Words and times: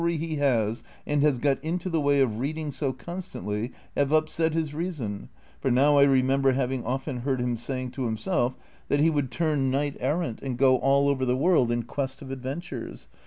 ^9 0.01 0.03
books 0.03 0.15
of 0.15 0.17
oliivahy 0.25 0.29
he 0.29 0.35
has, 0.37 0.83
and 1.05 1.21
has 1.21 1.37
got 1.37 1.63
into 1.63 1.87
the 1.87 2.01
way 2.01 2.21
of 2.21 2.39
reading 2.39 2.71
so 2.71 2.91
constantly, 2.91 3.71
have 3.95 4.09
npset 4.09 4.53
his 4.53 4.73
reason; 4.73 5.29
for 5.59 5.69
now 5.69 5.99
I 5.99 6.01
remember 6.05 6.53
having 6.53 6.83
often 6.83 7.17
heard 7.17 7.39
him 7.39 7.55
saying 7.55 7.91
to 7.91 8.05
himself 8.05 8.57
that 8.87 8.99
he 8.99 9.11
Avould 9.11 9.29
tnru 9.29 9.59
knight 9.59 9.97
errant 9.99 10.39
and 10.41 10.57
go 10.57 10.77
all 10.77 11.07
over 11.07 11.23
the 11.23 11.37
world 11.37 11.69
in 11.71 11.83
quest 11.83 12.23
of 12.23 12.31
adventures. 12.31 13.09